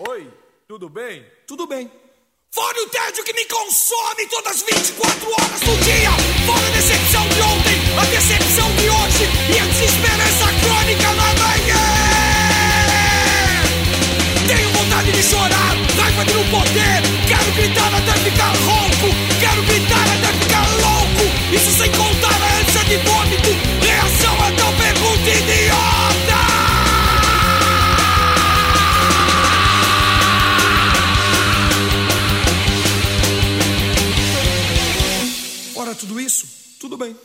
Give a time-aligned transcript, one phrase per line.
[0.00, 0.28] Oi,
[0.66, 1.24] tudo bem?
[1.46, 1.88] Tudo bem.
[2.50, 6.10] Fora o tédio que me consome todas as 24 horas do dia.
[6.44, 11.78] Fora a decepção de ontem, a decepção de hoje e a desesperança crônica na manhã.
[14.48, 17.00] Tenho vontade de chorar, raiva de não poder.
[17.28, 21.54] Quero gritar até ficar rouco, quero gritar até ficar louco.
[21.54, 23.50] Isso sem contar a ânsia de vômito,
[23.80, 25.63] reação a tal pergunta idiota.
[36.84, 37.16] Tudo bem.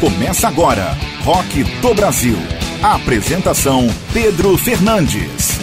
[0.00, 2.36] Começa agora, Rock do Brasil.
[2.82, 5.60] A apresentação Pedro Fernandes.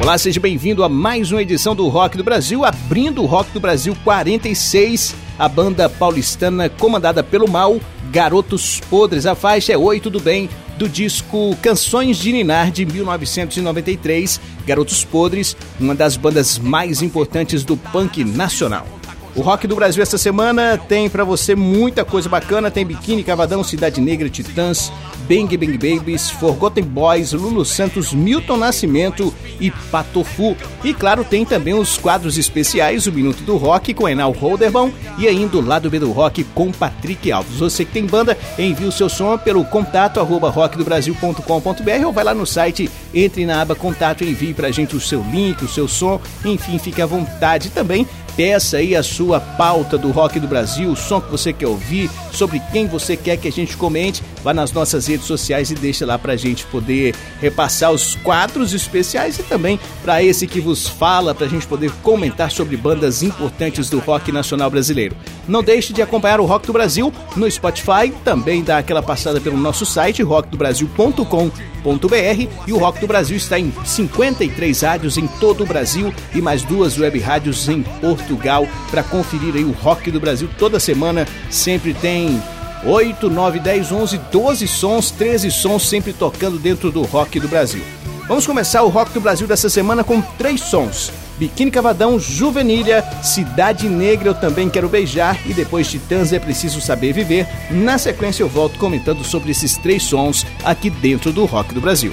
[0.00, 3.58] Olá, seja bem-vindo a mais uma edição do Rock do Brasil, abrindo o Rock do
[3.58, 7.80] Brasil 46, a banda paulistana comandada pelo Mal,
[8.12, 9.26] Garotos Podres.
[9.26, 10.48] A faixa é Oi, tudo bem?
[10.78, 17.76] do disco Canções de Ninar de 1993, Garotos Podres, uma das bandas mais importantes do
[17.76, 18.97] punk nacional.
[19.36, 23.62] O Rock do Brasil essa semana tem para você muita coisa bacana, tem Biquíni Cavadão,
[23.62, 24.90] Cidade Negra, Titãs,
[25.28, 30.56] Bang Bang Babies, Forgotten Boys, Lulu Santos, Milton Nascimento e Patofu.
[30.82, 35.28] E claro, tem também os quadros especiais, o Minuto do Rock com Enal Holderbaum e
[35.28, 37.58] ainda o Lado B do Rock com Patrick Alves.
[37.58, 42.34] Você que tem banda, envie o seu som pelo contato arroba rockdobrasil.com.br ou vai lá
[42.34, 45.86] no site, entre na aba contato e envie pra gente o seu link, o seu
[45.86, 48.06] som, enfim, fique à vontade também
[48.38, 52.08] peça aí a sua pauta do Rock do Brasil, o som que você quer ouvir,
[52.30, 56.06] sobre quem você quer que a gente comente, vá nas nossas redes sociais e deixa
[56.06, 61.34] lá pra gente poder repassar os quadros especiais e também para esse que vos fala,
[61.34, 65.14] pra gente poder comentar sobre bandas importantes do rock nacional brasileiro.
[65.46, 69.56] Não deixe de acompanhar o Rock do Brasil no Spotify, também dá aquela passada pelo
[69.56, 75.66] nosso site rockdobrasil.com.br e o Rock do Brasil está em 53 rádios em todo o
[75.66, 80.48] Brasil e mais duas web rádios em Portugal para conferir aí o Rock do Brasil
[80.58, 81.26] toda semana.
[81.50, 82.40] Sempre tem
[82.84, 87.82] 8, 9, 10, 11, 12 sons, 13 sons sempre tocando dentro do Rock do Brasil.
[88.26, 91.10] Vamos começar o Rock do Brasil dessa semana com três sons.
[91.38, 97.12] Biquíni Cavadão, Juvenilha, Cidade Negra Eu Também Quero Beijar e depois Titãs É Preciso Saber
[97.12, 97.46] Viver.
[97.70, 102.12] Na sequência eu volto comentando sobre esses três sons aqui dentro do Rock do Brasil.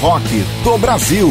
[0.00, 0.24] Rock
[0.64, 1.28] do Brasil.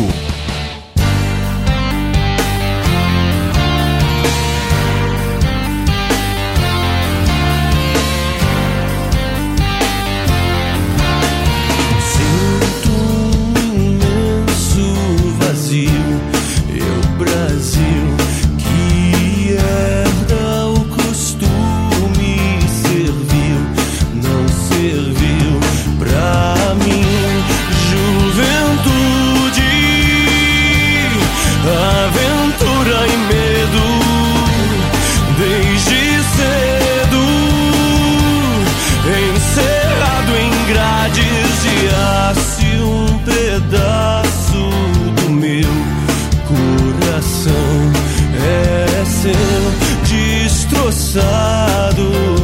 [50.67, 52.03] destroçado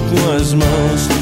[0.09, 1.12] com as mãos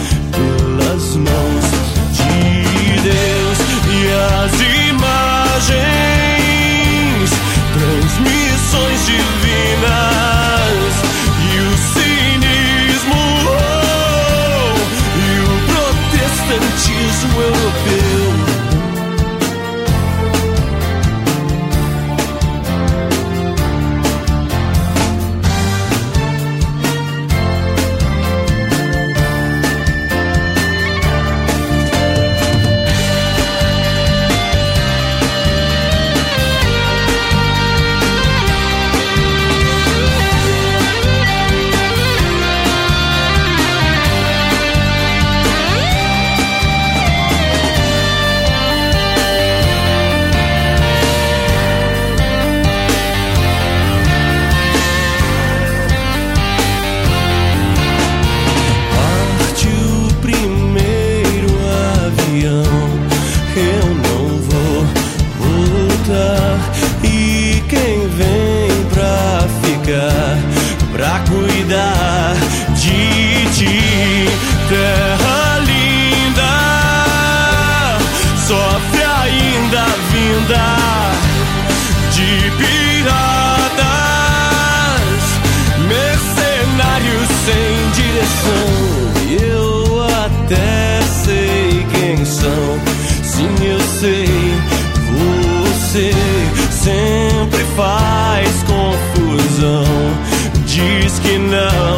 [100.71, 101.90] jusque là.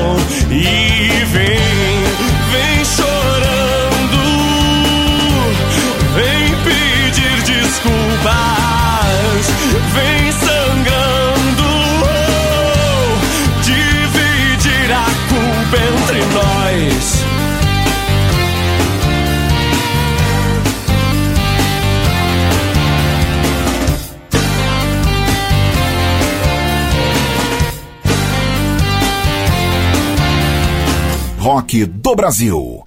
[31.81, 32.84] Do Brasil.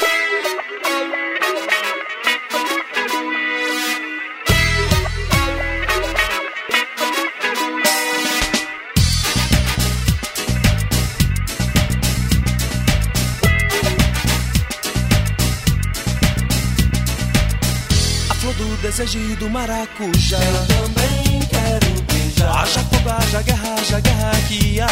[18.31, 20.39] A flor do desejo do maracujá.
[20.39, 22.57] Eu também quero beijar.
[22.57, 24.87] Haja fogo, haja guerra, haja guerra que há.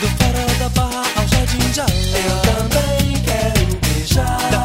[0.00, 4.55] Do farol da barra ao Eu também quero beijar.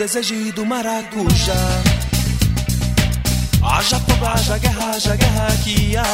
[0.00, 1.52] Desejo do maracujá.
[3.62, 6.04] Haja fogo, haja guerra, haja guerra que há.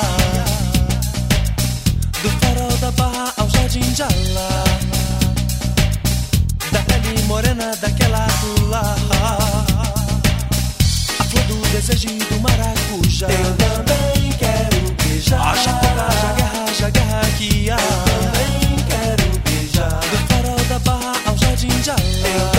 [2.20, 4.64] Do farol da barra ao jardim de Alá.
[6.72, 8.96] Da pele morena daquela do lá.
[11.20, 13.28] A flor do desejo do maracujá.
[13.28, 15.40] Eu também quero beijar.
[15.40, 17.76] Haja fogo, haja guerra, haja guerra que há.
[17.76, 20.00] Eu também quero beijar.
[20.00, 22.55] Do farol da barra ao jardim de Alá.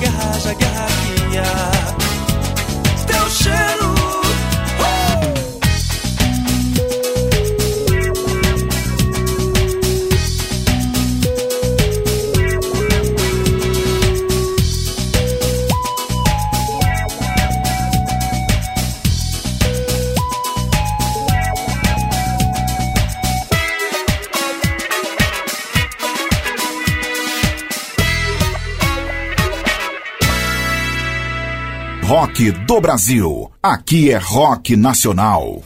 [0.00, 0.69] Fogo, haja guerra, haja guerra
[32.48, 33.50] Do Brasil.
[33.62, 35.60] Aqui é rock nacional.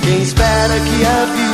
[0.00, 1.53] Quem espera que a vida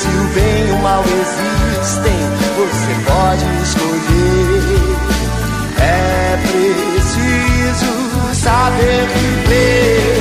[0.00, 2.20] Se o bem e o mal existem,
[2.56, 4.96] você pode escolher.
[5.78, 7.92] É preciso
[8.32, 10.19] saber viver.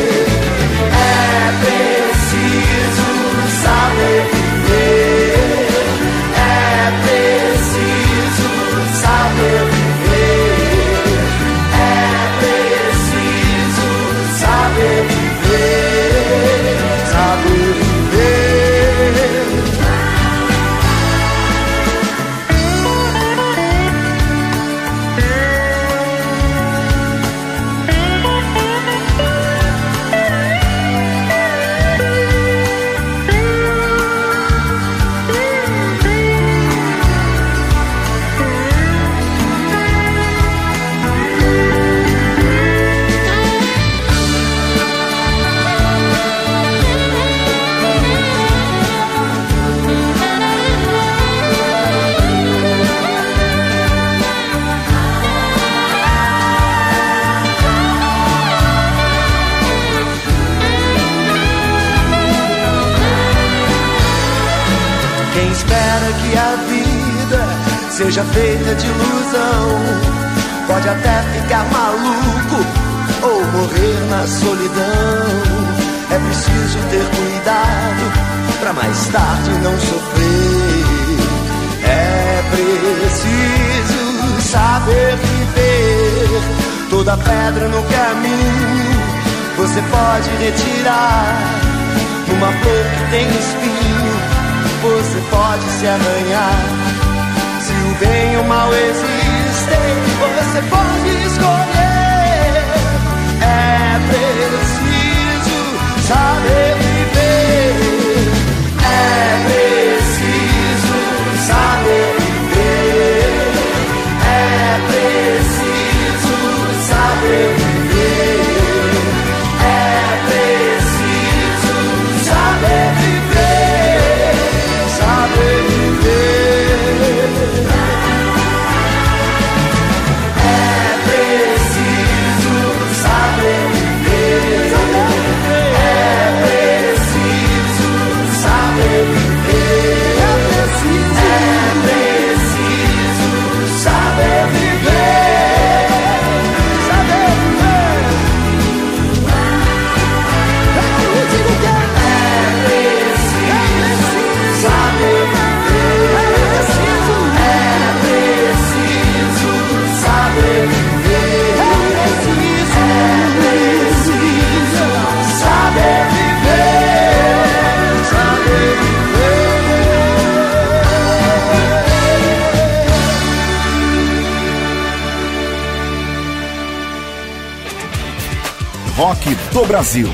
[179.89, 180.07] Brasil.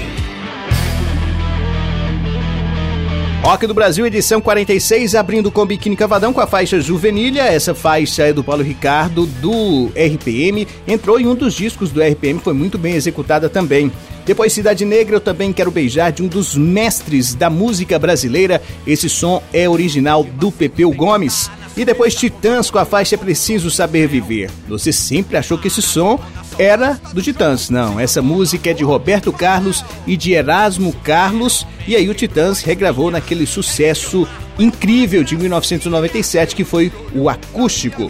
[3.42, 7.42] Rock do Brasil, edição 46, abrindo com Biquíni Cavadão com a faixa Juvenilha.
[7.42, 10.66] Essa faixa é do Paulo Ricardo, do RPM.
[10.88, 13.92] Entrou em um dos discos do RPM, foi muito bem executada também.
[14.26, 18.62] Depois Cidade Negra, eu também quero beijar de um dos mestres da música brasileira.
[18.88, 21.52] Esse som é original do Pepeu Gomes.
[21.78, 24.50] E depois Titãs com a faixa Preciso Saber Viver.
[24.70, 26.18] Você sempre achou que esse som
[26.58, 27.70] era do Titãs.
[27.70, 31.66] Não, essa música é de Roberto Carlos e de Erasmo Carlos.
[31.88, 38.08] E aí o Titãs regravou naquele sucesso incrível de 1997 que foi o acústico.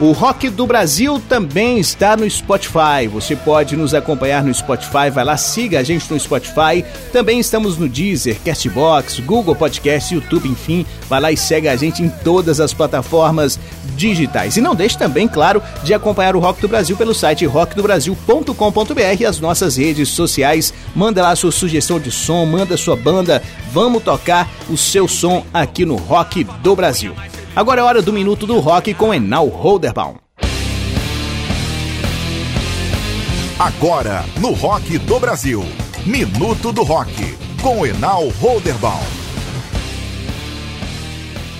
[0.00, 3.06] O Rock do Brasil também está no Spotify.
[3.12, 6.82] Você pode nos acompanhar no Spotify, vai lá, siga a gente no Spotify.
[7.12, 10.86] Também estamos no Deezer, Castbox, Google Podcast, YouTube, enfim.
[11.06, 13.60] Vai lá e segue a gente em todas as plataformas
[13.94, 14.56] digitais.
[14.56, 19.26] E não deixe também, claro, de acompanhar o Rock do Brasil pelo site rockdobrasil.com.br e
[19.26, 20.72] as nossas redes sociais.
[20.96, 23.42] Manda lá sua sugestão de som, manda sua banda.
[23.70, 27.14] Vamos tocar o seu som aqui no Rock do Brasil.
[27.54, 30.14] Agora é hora do Minuto do Rock com Enal Holderbaum.
[33.58, 35.64] Agora, no Rock do Brasil.
[36.06, 37.12] Minuto do Rock,
[37.60, 39.02] com Enal Holderbaum.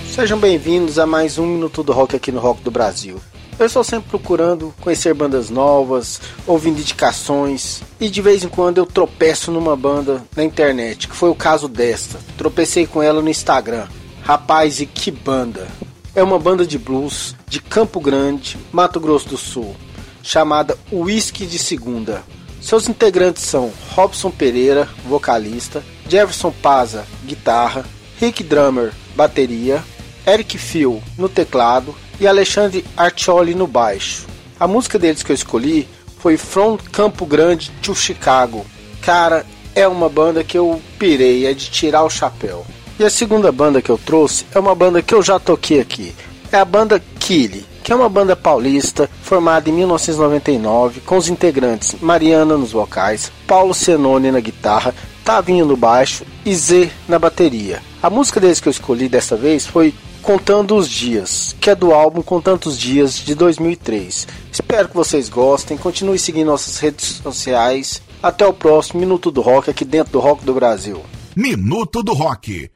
[0.07, 3.19] Sejam bem-vindos a mais um Minuto do Rock aqui no Rock do Brasil.
[3.59, 8.85] Eu estou sempre procurando conhecer bandas novas, ouvindo indicações e de vez em quando eu
[8.85, 12.17] tropeço numa banda na internet, que foi o caso desta.
[12.37, 13.87] Tropecei com ela no Instagram.
[14.23, 15.67] Rapaz, e que banda!
[16.13, 19.75] É uma banda de blues de Campo Grande, Mato Grosso do Sul,
[20.21, 22.23] chamada Whisky de Segunda.
[22.61, 27.83] Seus integrantes são Robson Pereira, vocalista, Jefferson Paza, guitarra,
[28.19, 29.83] Rick Drummer, bateria,
[30.27, 34.27] Eric Phil no teclado e Alexandre Artioli no baixo.
[34.59, 35.87] A música deles que eu escolhi
[36.19, 38.63] foi From Campo Grande to Chicago.
[39.01, 42.63] Cara, é uma banda que eu pirei, é de tirar o chapéu.
[43.01, 46.13] E a segunda banda que eu trouxe é uma banda que eu já toquei aqui.
[46.51, 51.95] É a banda Kili, que é uma banda paulista formada em 1999 com os integrantes
[51.99, 54.93] Mariana nos vocais, Paulo Senone na guitarra,
[55.25, 57.81] Tavinho no baixo e Z na bateria.
[58.03, 61.95] A música deles que eu escolhi dessa vez foi Contando os Dias, que é do
[61.95, 64.27] álbum Com Tantos Dias de 2003.
[64.51, 67.99] Espero que vocês gostem, continue seguindo nossas redes sociais.
[68.21, 71.01] Até o próximo Minuto do Rock aqui dentro do Rock do Brasil.
[71.35, 72.69] Minuto do Rock.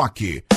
[0.00, 0.49] Rock.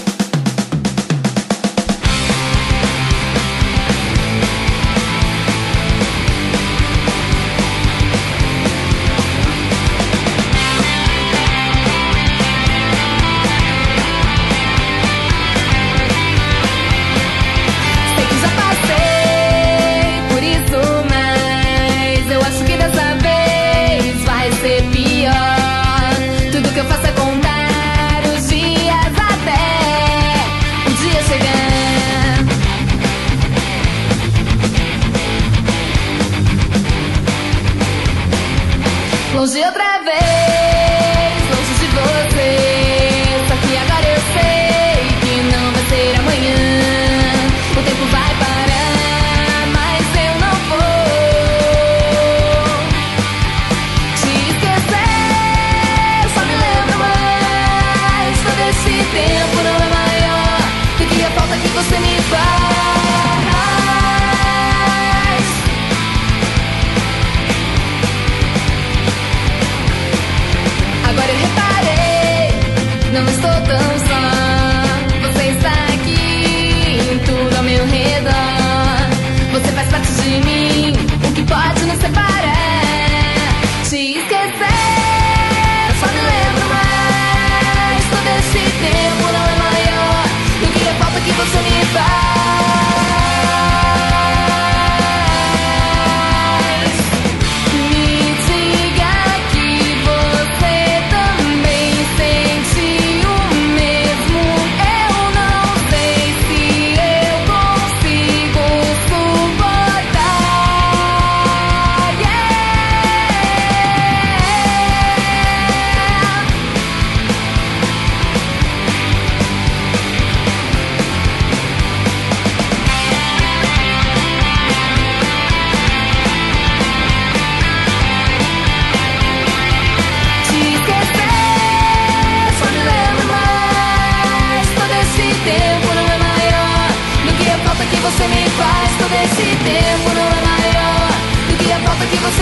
[39.33, 40.62] longe outra vez.
[91.93, 92.22] Você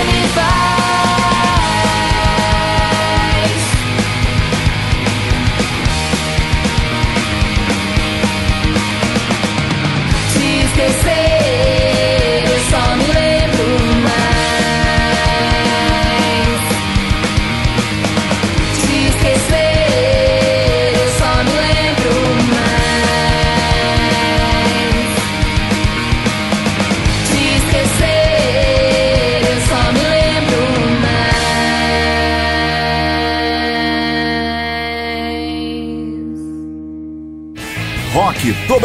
[0.02, 0.81] falta que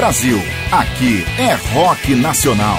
[0.07, 0.41] Brasil.
[0.71, 2.79] Aqui é rock nacional.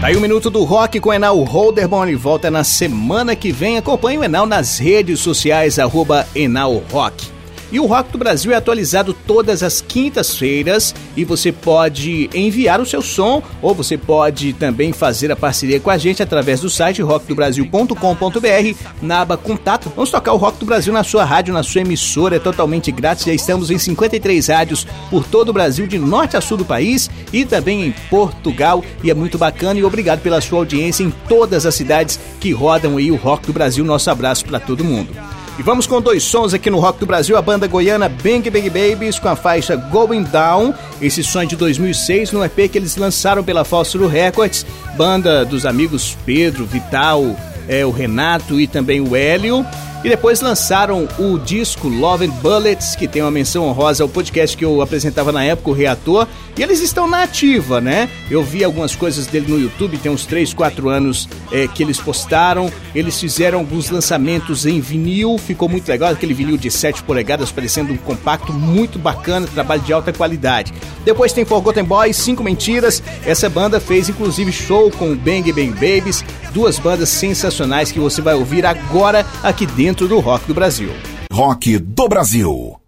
[0.00, 2.04] Tá aí o Minuto do Rock com Enal Holderman.
[2.04, 3.78] Ele volta na semana que vem.
[3.78, 7.31] Acompanhe o Enal nas redes sociais, arroba Enal Rock.
[7.72, 12.84] E o Rock do Brasil é atualizado todas as quintas-feiras e você pode enviar o
[12.84, 17.00] seu som ou você pode também fazer a parceria com a gente através do site
[17.00, 19.90] rockdobrasil.com.br na aba Contato.
[19.96, 23.24] Vamos tocar o Rock do Brasil na sua rádio, na sua emissora, é totalmente grátis.
[23.24, 27.08] Já estamos em 53 rádios por todo o Brasil, de norte a sul do país
[27.32, 28.84] e também em Portugal.
[29.02, 32.98] E é muito bacana e obrigado pela sua audiência em todas as cidades que rodam
[32.98, 33.82] aí o Rock do Brasil.
[33.82, 35.31] Nosso abraço para todo mundo.
[35.58, 38.70] E vamos com dois sons aqui no Rock do Brasil, a banda goiana Bang Bang
[38.70, 40.72] Babies com a faixa Going Down.
[41.00, 44.64] Esse som é de 2006 no EP que eles lançaram pela Fósforo Records,
[44.96, 47.36] banda dos amigos Pedro, Vital,
[47.68, 49.64] é, o Renato e também o Hélio.
[50.04, 54.56] E depois lançaram o disco Love and Bullets, que tem uma menção honrosa ao podcast
[54.56, 56.26] que eu apresentava na época, o Reator.
[56.56, 58.10] E eles estão na ativa, né?
[58.28, 62.00] Eu vi algumas coisas dele no YouTube, tem uns 3, 4 anos é, que eles
[62.00, 62.70] postaram.
[62.92, 67.92] Eles fizeram alguns lançamentos em vinil, ficou muito legal, aquele vinil de 7 polegadas, parecendo
[67.92, 70.74] um compacto muito bacana, trabalho de alta qualidade.
[71.04, 73.00] Depois tem Forgotten Boys, Cinco Mentiras.
[73.24, 78.20] Essa banda fez inclusive show com o Bang Bang Babies, duas bandas sensacionais que você
[78.20, 80.90] vai ouvir agora aqui dentro do Rock do Brasil.
[81.30, 82.81] Rock do Brasil.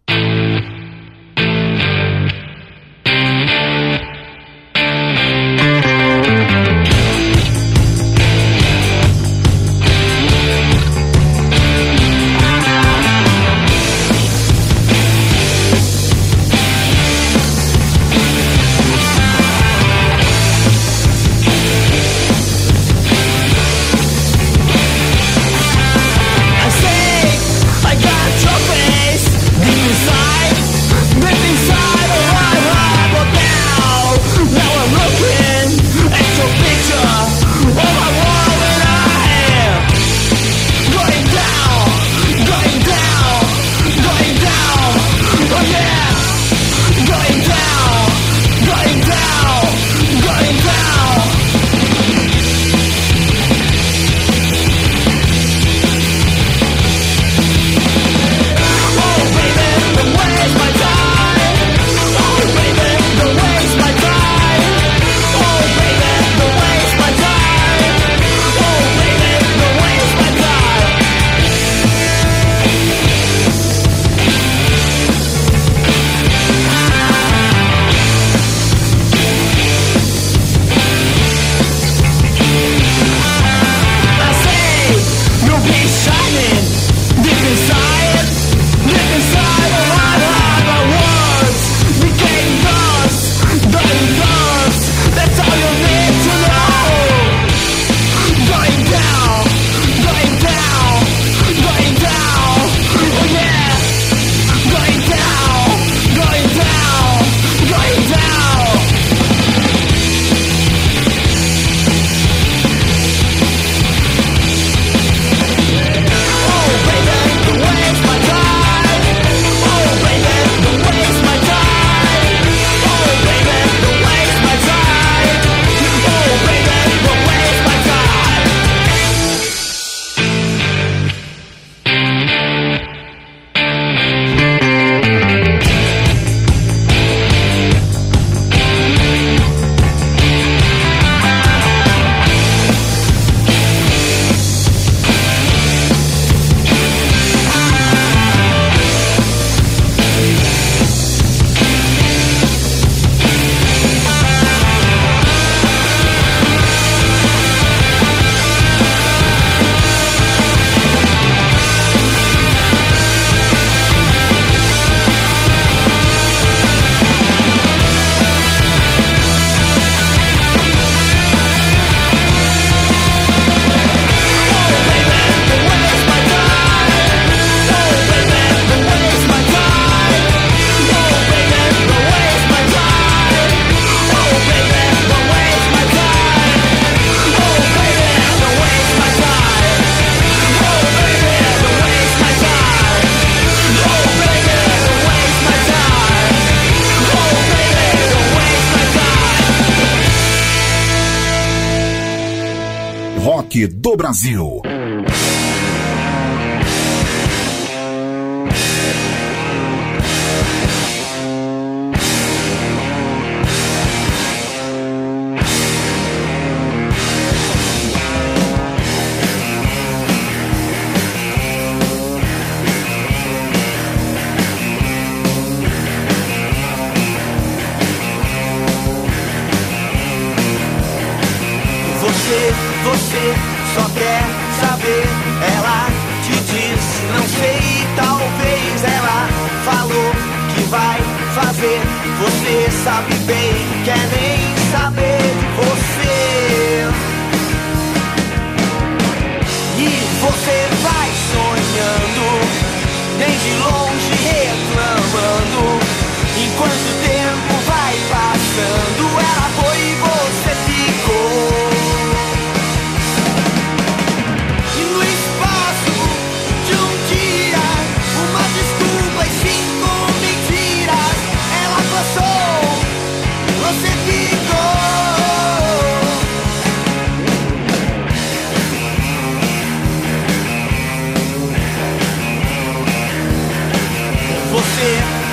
[203.97, 204.61] Brasil.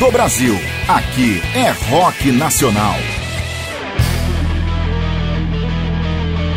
[0.00, 0.54] do Brasil.
[0.88, 2.94] Aqui é rock nacional.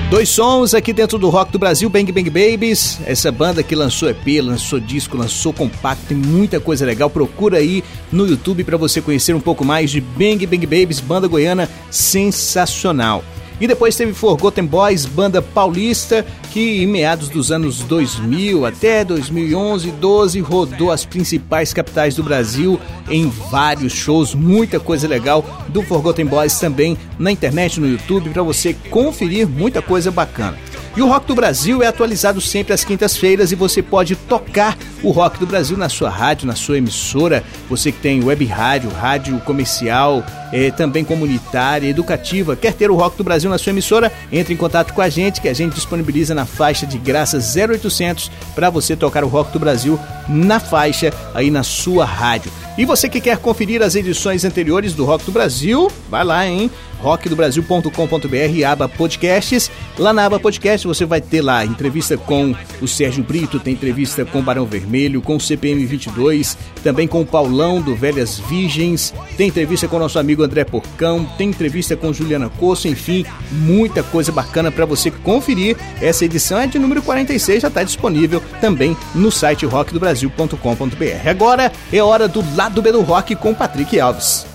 [0.10, 4.10] Dois sons aqui dentro do Rock do Brasil, Bang Bang Babies, essa banda que lançou
[4.10, 7.10] EP, lançou disco, lançou compacto, tem muita coisa legal.
[7.10, 11.28] Procura aí no YouTube para você conhecer um pouco mais de Bang Bang Babies, banda
[11.28, 13.26] goiana sensacional.
[13.60, 19.92] E depois teve Forgotten Boys, banda paulista, que em meados dos anos 2000 até 2011,
[19.92, 26.26] 12 rodou as principais capitais do Brasil em vários shows, muita coisa legal do Forgotten
[26.26, 30.58] Boys também na internet, no YouTube, para você conferir muita coisa bacana.
[30.96, 35.10] E o Rock do Brasil é atualizado sempre às quintas-feiras e você pode tocar o
[35.10, 37.44] Rock do Brasil na sua rádio, na sua emissora.
[37.68, 43.18] Você que tem web rádio, rádio comercial, é, também comunitária, educativa, quer ter o Rock
[43.18, 44.12] do Brasil na sua emissora?
[44.32, 48.32] Entre em contato com a gente que a gente disponibiliza na faixa de graça 0800
[48.54, 52.52] para você tocar o Rock do Brasil na faixa aí na sua rádio.
[52.78, 56.70] E você que quer conferir as edições anteriores do Rock do Brasil, vai lá, hein?
[57.04, 59.70] rockdobrasil.com.br, aba podcasts.
[60.00, 64.24] Lá na aba podcast você vai ter lá entrevista com o Sérgio Brito, tem entrevista
[64.24, 69.14] com o Barão Vermelho, com o CPM 22, também com o Paulão do Velhas Virgens,
[69.38, 74.02] tem entrevista com o nosso amigo André Porcão, tem entrevista com Juliana Coço, enfim, muita
[74.02, 75.76] coisa bacana para você conferir.
[76.02, 81.30] Essa edição é de número 46, já está disponível também no site rockdobrasil.com.br.
[81.30, 84.53] Agora é hora do lado B do rock com Patrick Alves.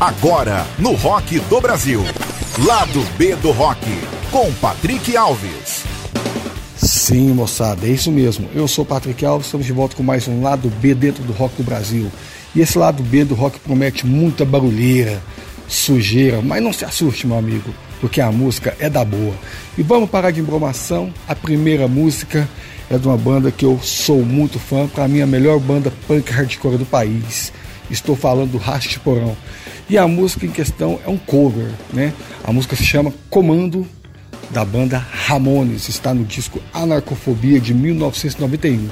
[0.00, 2.02] Agora, no Rock do Brasil.
[2.64, 3.84] Lado B do Rock,
[4.30, 5.84] com Patrick Alves.
[6.74, 8.48] Sim, moçada, é isso mesmo.
[8.54, 11.56] Eu sou Patrick Alves, estamos de volta com mais um Lado B dentro do Rock
[11.56, 12.10] do Brasil.
[12.54, 15.22] E esse lado B do rock promete muita barulheira,
[15.68, 19.34] sujeira, mas não se assuste, meu amigo, porque a música é da boa.
[19.76, 21.12] E vamos parar de embromação.
[21.28, 22.48] A primeira música
[22.88, 26.32] é de uma banda que eu sou muito fã, para mim a melhor banda punk
[26.32, 27.52] hardcore do país.
[27.90, 29.36] Estou falando do Raste Porão.
[29.90, 32.12] E a música em questão é um cover, né?
[32.44, 33.84] A música se chama Comando
[34.48, 38.88] da banda Ramones, está no disco Anarcofobia de 1991.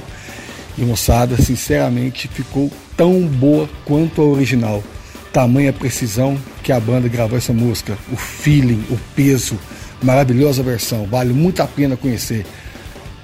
[0.77, 4.83] E moçada, sinceramente, ficou tão boa quanto a original.
[5.31, 9.57] Tamanha precisão que a banda gravou essa música, o feeling, o peso,
[10.03, 12.45] maravilhosa versão, vale muito a pena conhecer.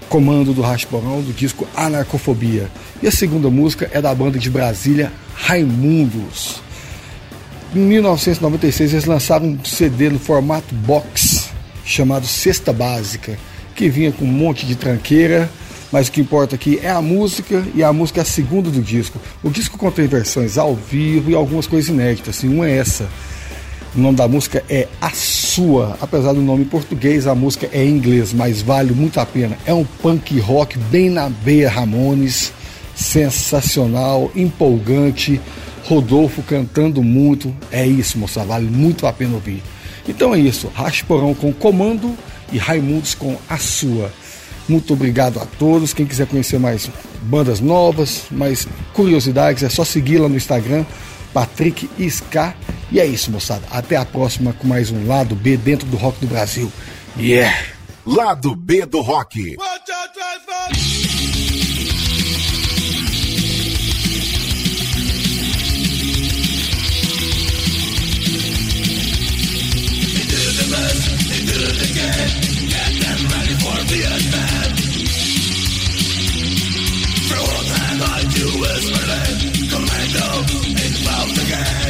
[0.07, 2.71] Comando do Rasporão do disco Anarcofobia.
[3.03, 6.63] E a segunda música é da banda de Brasília Raimundos.
[7.75, 11.49] Em 1996 eles lançaram um CD no formato box
[11.83, 13.37] chamado Cesta Básica,
[13.75, 15.49] que vinha com um monte de tranqueira,
[15.91, 18.81] mas o que importa aqui é a música e a música é a segunda do
[18.81, 19.19] disco.
[19.43, 23.09] O disco contém versões ao vivo e algumas coisas inéditas, assim, uma é essa.
[23.93, 27.83] O nome da música é A Sua, apesar do nome em português, a música é
[27.83, 29.57] em inglês, mas vale muito a pena.
[29.65, 32.53] É um punk rock bem na beia Ramones,
[32.95, 35.41] sensacional, empolgante
[35.85, 37.55] Rodolfo cantando muito.
[37.71, 39.63] É isso, moça, vale muito a pena ouvir.
[40.07, 40.71] Então é isso,
[41.07, 42.15] Porão com comando
[42.51, 44.11] e Raimundos com a sua.
[44.67, 45.93] Muito obrigado a todos.
[45.93, 46.89] Quem quiser conhecer mais
[47.21, 50.85] bandas novas, mais curiosidades, é só seguir lá no Instagram,
[51.33, 52.55] Patrick Ska.
[52.91, 53.63] E é isso, moçada.
[53.69, 56.71] Até a próxima com mais um Lado B dentro do Rock do Brasil.
[57.17, 57.55] Yeah!
[58.05, 59.55] Lado B do Rock.
[73.87, 74.75] The man.
[77.27, 77.37] For
[79.69, 80.25] commando,
[80.83, 81.84] involved again.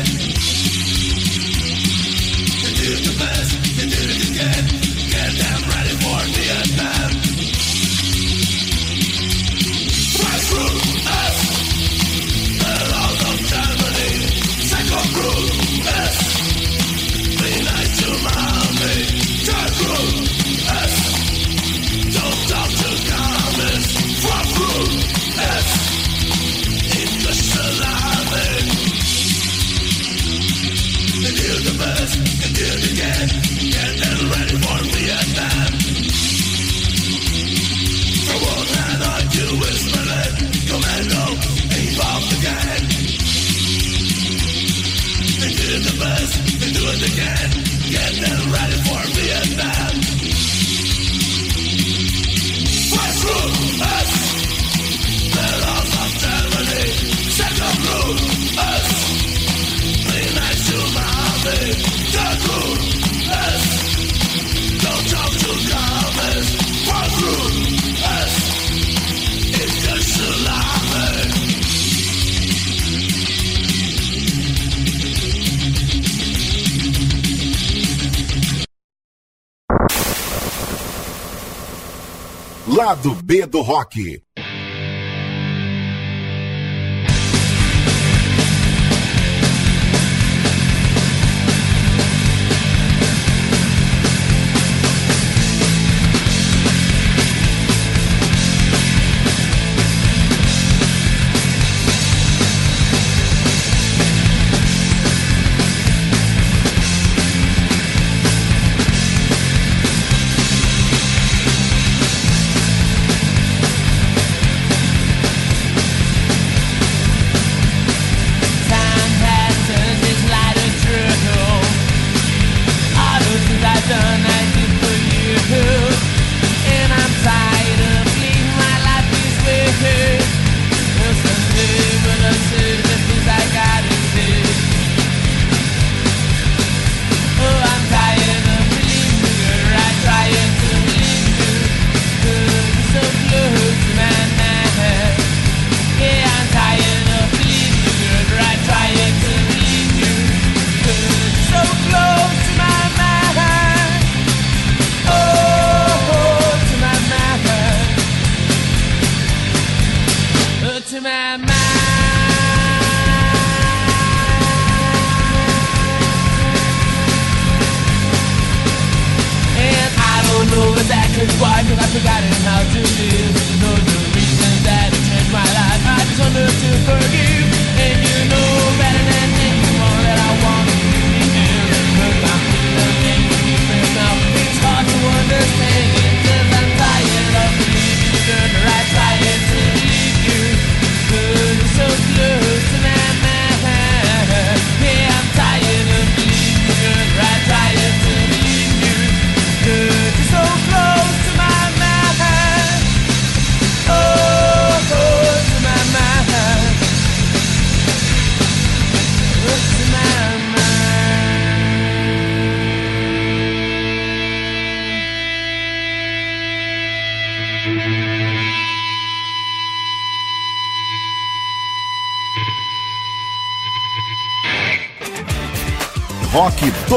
[82.86, 84.22] Lado B do Rock.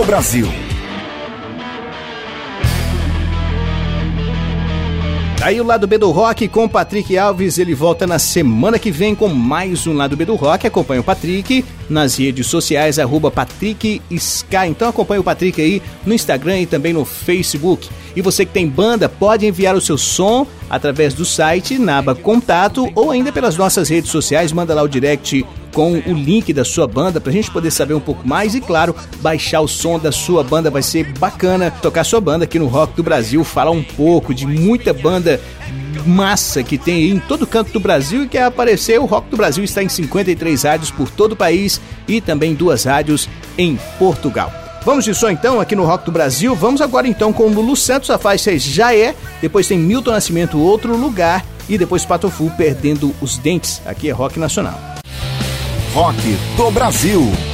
[0.09, 0.49] Brasil.
[5.43, 9.15] Aí o lado B do Rock com Patrick Alves, ele volta na semana que vem
[9.15, 10.67] com mais um lado B do Rock.
[10.67, 14.69] Acompanhe o Patrick nas redes sociais, arroba Patrick Sky.
[14.69, 17.91] Então acompanhe o Patrick aí no Instagram e também no Facebook.
[18.17, 22.15] E você que tem banda, pode enviar o seu som através do site na aba
[22.15, 24.53] Contato ou ainda pelas nossas redes sociais.
[24.53, 28.01] Manda lá o direct com o link da sua banda pra gente poder saber um
[28.01, 30.71] pouco mais e, claro, baixar o som da sua banda.
[30.71, 34.47] Vai ser bacana tocar sua banda aqui no Rock do Brasil, falar um pouco de
[34.47, 35.41] muita banda
[36.07, 38.99] massa que tem em todo canto do Brasil e quer aparecer.
[39.01, 42.85] O Rock do Brasil está em 53 rádios por todo o país e também duas
[42.85, 44.53] rádios em Portugal.
[44.85, 46.55] Vamos de som então aqui no Rock do Brasil.
[46.55, 49.15] Vamos agora então com o Lulu Santos, a faixa já é.
[49.41, 51.45] Depois tem Milton Nascimento, outro lugar.
[51.69, 53.83] E depois Patofu perdendo os dentes.
[53.85, 54.98] Aqui é Rock Nacional.
[55.95, 57.48] Rock do Brasil.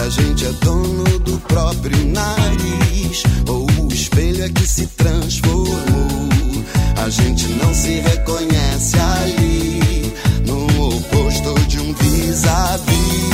[0.00, 5.66] A gente é dono do próprio nariz ou o espelho é que se transformou,
[6.96, 10.12] a gente não se reconhece ali
[10.46, 13.29] no oposto de um vis-a-vis.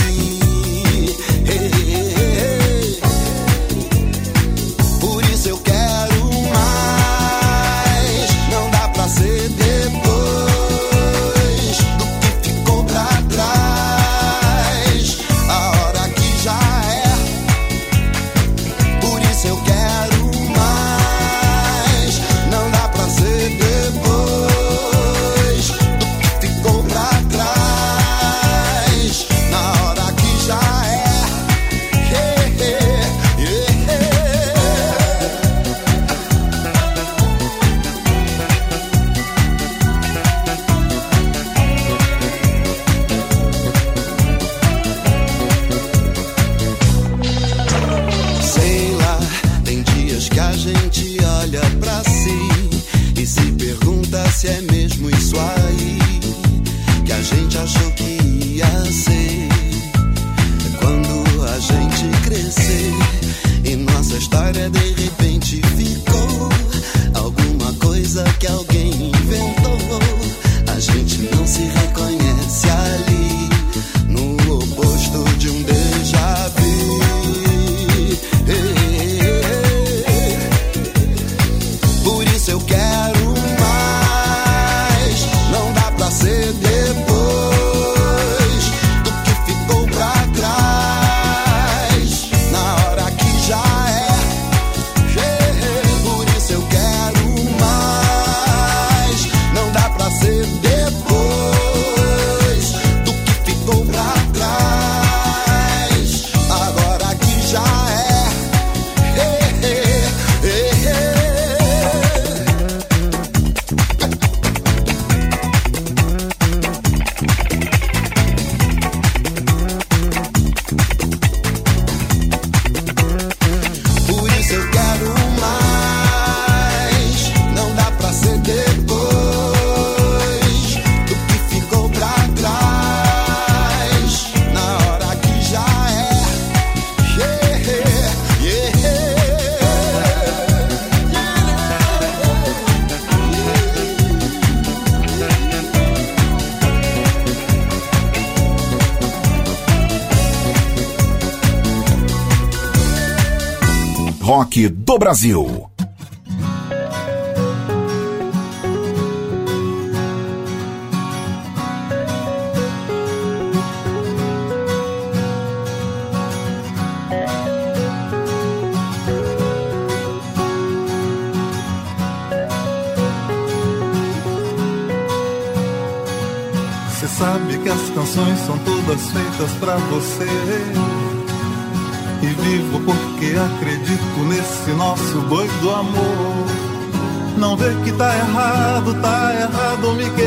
[154.96, 155.75] Do Brasil.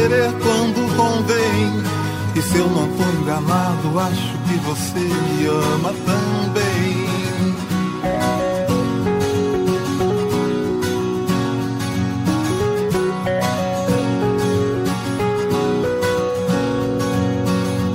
[0.09, 1.83] Querer quando convém.
[2.35, 7.09] E se eu não tô enganado, acho que você me ama também.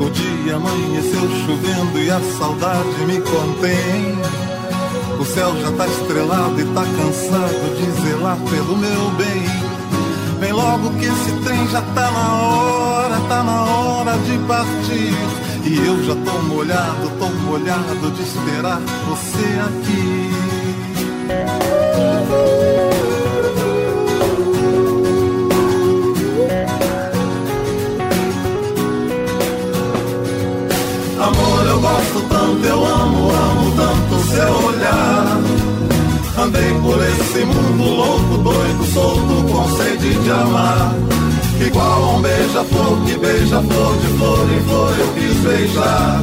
[0.00, 4.18] O dia amanheceu chovendo e a saudade me contém.
[5.18, 9.83] O céu já tá estrelado e tá cansado de zelar pelo meu bem.
[10.54, 15.12] Logo que esse trem já tá na hora, tá na hora de partir.
[15.64, 20.30] E eu já tô molhado, tô molhado de esperar você aqui.
[31.18, 35.33] Amor, eu gosto tanto, eu amo, amo tanto seu olhar.
[36.36, 40.94] Andei por esse mundo louco, doido, solto, com sede de amar.
[41.64, 46.22] Igual a um beija-flor que beija flor de flor em flor eu quis beijar.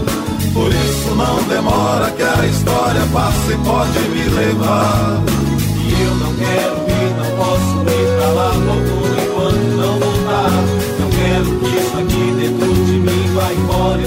[0.53, 5.21] Por isso não demora que a história passe e pode me levar.
[5.79, 10.51] E eu não quero ir, não posso ir pra lá logo enquanto não voltar.
[10.99, 14.01] Não quero que isso aqui dentro de mim vá embora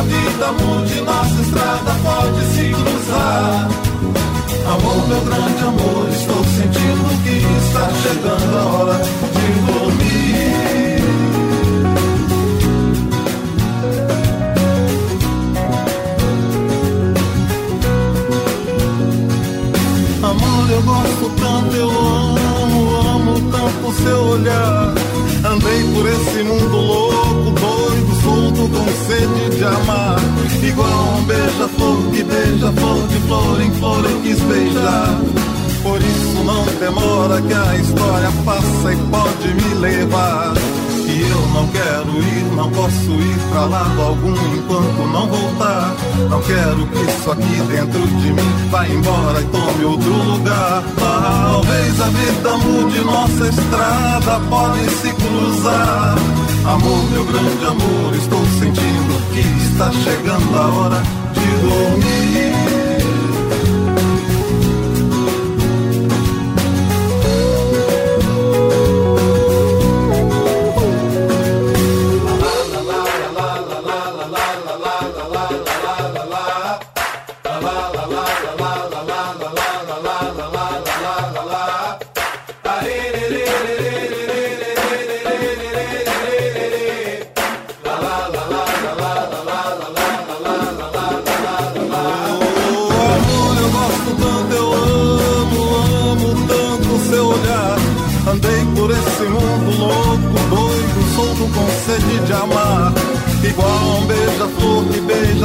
[0.00, 3.68] Talvez a vida mude, nossa estrada pode se cruzar.
[4.66, 7.36] Amor, meu grande amor, estou sentindo que
[7.66, 11.00] está chegando a hora de dormir.
[20.22, 24.94] Amor, eu gosto tanto, eu amo, amo tanto seu olhar.
[25.44, 27.39] Andei por esse mundo louco,
[28.60, 30.18] solto, com sede de amar.
[30.62, 35.20] Igual um beija-flor que beija flor de flor em flor eu quis beijar.
[35.82, 40.52] Por isso não demora que a história passa e pode me levar.
[41.30, 45.94] Eu não quero ir, não posso ir pra lado algum enquanto não voltar.
[46.28, 50.82] Não quero que isso aqui dentro de mim vá embora e tome outro lugar.
[50.98, 56.16] Talvez a vida mude, nossa estrada pode se cruzar.
[56.64, 59.40] Amor, meu grande amor, estou sentindo que
[59.72, 61.02] está chegando a hora
[61.32, 62.59] de dormir.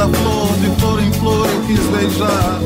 [0.08, 2.60] Flor, de flor em flor eu quis beijar.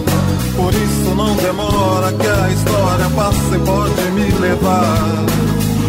[0.56, 5.24] Por isso não demora que a história passe e pode me levar.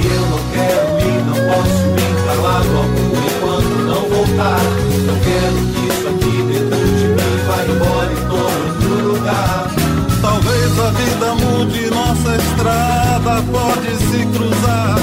[0.01, 1.91] E eu não quero ir, não posso
[2.23, 4.61] pra lado algum enquanto não voltar.
[5.05, 9.71] Não quero que isso aqui dentro de mim vá embora e tome outro lugar.
[10.21, 14.95] Talvez a vida mude, nossa estrada pode se cruzar.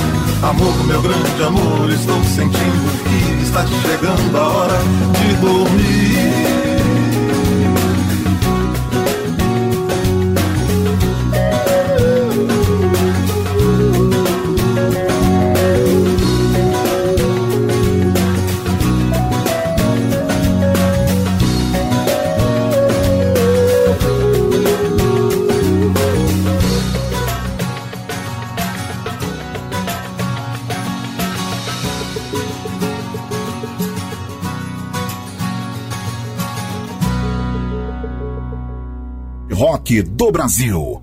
[0.42, 3.27] Amor, meu grande amor, estou sentindo que
[3.58, 4.78] está chegando a hora
[5.18, 6.57] de dormir.
[40.02, 41.02] Do Brasil.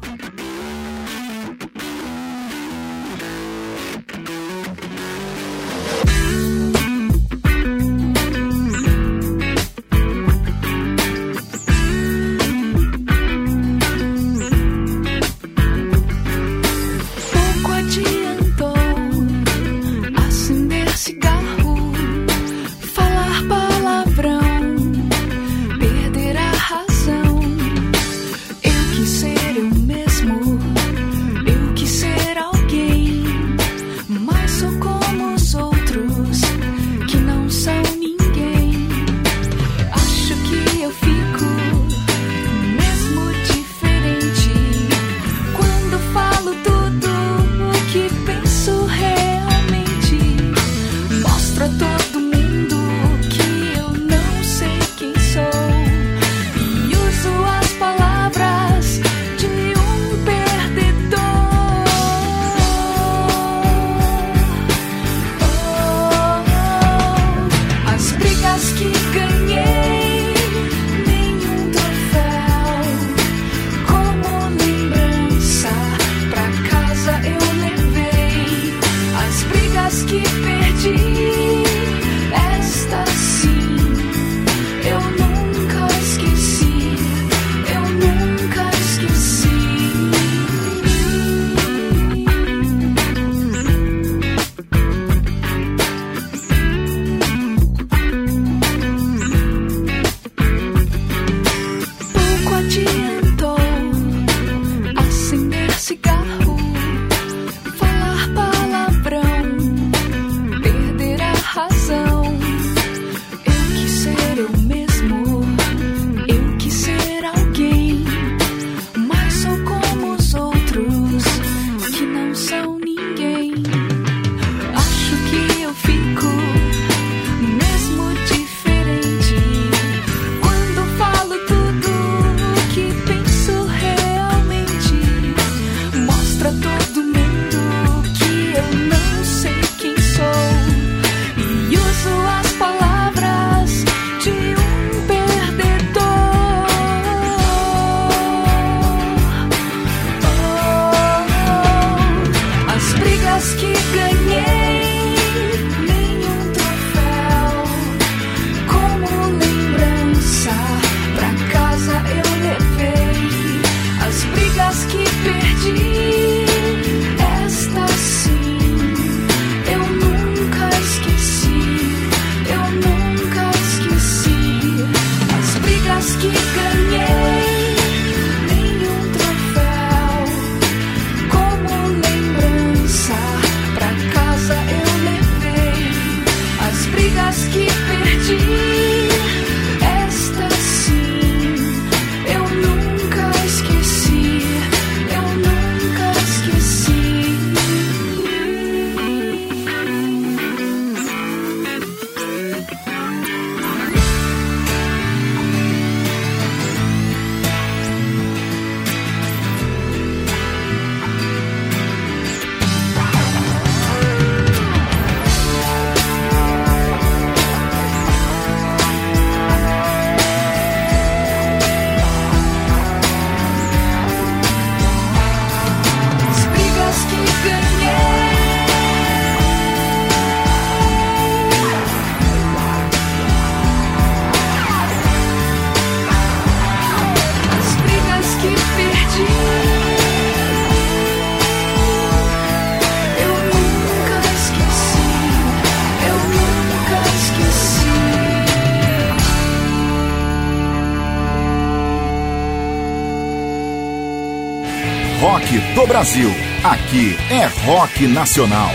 [255.87, 256.29] Brasil.
[256.63, 258.71] Aqui é Rock Nacional.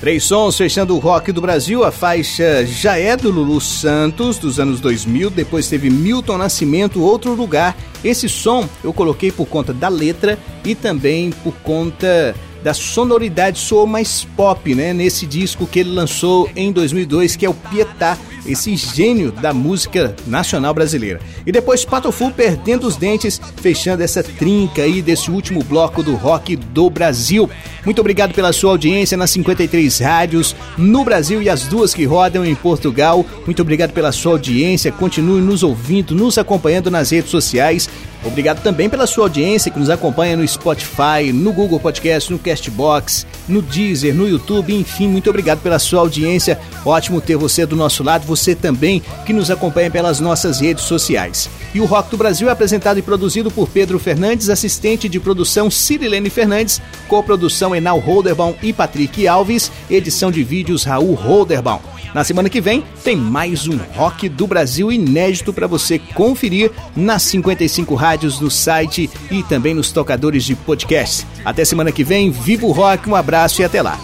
[0.00, 1.84] Três sons fechando o rock do Brasil.
[1.84, 5.30] A faixa já é do Lulu Santos, dos anos 2000.
[5.30, 7.76] Depois teve Milton Nascimento, Outro Lugar.
[8.04, 13.86] Esse som eu coloquei por conta da letra e também por conta da sonoridade soou
[13.86, 14.92] mais pop, né?
[14.92, 20.14] Nesse disco que ele lançou em 2002, que é o Pietá, esse gênio da música
[20.26, 21.20] nacional brasileira.
[21.46, 26.56] E depois Patofu perdendo os dentes, fechando essa trinca aí desse último bloco do rock
[26.56, 27.48] do Brasil.
[27.84, 32.44] Muito obrigado pela sua audiência nas 53 rádios no Brasil e as duas que rodam
[32.44, 33.24] em Portugal.
[33.44, 34.92] Muito obrigado pela sua audiência.
[34.92, 37.88] Continue nos ouvindo, nos acompanhando nas redes sociais.
[38.24, 43.24] Obrigado também pela sua audiência que nos acompanha no Spotify, no Google Podcast, no Castbox,
[43.48, 46.58] no Deezer, no YouTube, enfim, muito obrigado pela sua audiência.
[46.84, 51.48] Ótimo ter você do nosso lado, você também que nos acompanha pelas nossas redes sociais.
[51.74, 55.70] E o Rock do Brasil é apresentado e produzido por Pedro Fernandes, assistente de produção
[55.70, 61.98] Cirilene Fernandes, coprodução Enal Holderbaum e Patrick Alves, edição de vídeos Raul Holderbaum.
[62.14, 67.22] Na semana que vem tem mais um Rock do Brasil inédito para você conferir nas
[67.22, 71.26] 55 rádios do site e também nos tocadores de podcast.
[71.44, 73.98] Até semana que vem, viva o rock, um abraço e até lá.